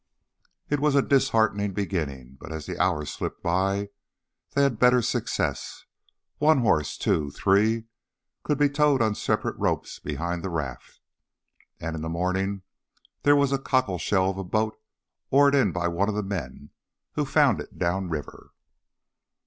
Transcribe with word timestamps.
It 0.67 0.79
was 0.79 0.95
a 0.95 1.03
disheartening 1.03 1.73
beginning. 1.73 2.35
But 2.41 2.51
as 2.51 2.65
the 2.65 2.81
hours 2.81 3.11
slipped 3.11 3.43
by 3.43 3.89
they 4.55 4.63
had 4.63 4.79
better 4.79 4.99
success. 5.03 5.85
One 6.39 6.61
horse, 6.61 6.97
two, 6.97 7.29
three 7.29 7.85
could 8.41 8.57
be 8.57 8.67
towed 8.67 9.03
on 9.03 9.13
separate 9.13 9.57
ropes 9.59 9.99
behind 9.99 10.41
the 10.43 10.49
raft. 10.49 11.01
And 11.79 11.95
in 11.95 12.01
the 12.01 12.09
morning 12.09 12.63
there 13.21 13.35
was 13.35 13.51
a 13.51 13.59
cockleshell 13.59 14.31
of 14.31 14.39
a 14.39 14.43
boat 14.43 14.75
oared 15.29 15.53
in 15.53 15.71
by 15.71 15.87
one 15.87 16.09
of 16.09 16.15
the 16.15 16.23
men 16.23 16.71
who 17.11 17.25
had 17.25 17.31
found 17.33 17.61
it 17.61 17.77
downriver. 17.77 18.53